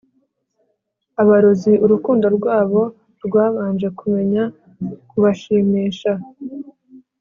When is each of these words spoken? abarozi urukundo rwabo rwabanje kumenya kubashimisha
abarozi 1.21 1.71
urukundo 1.85 2.25
rwabo 2.37 2.81
rwabanje 3.25 3.87
kumenya 3.99 4.43
kubashimisha 5.09 6.11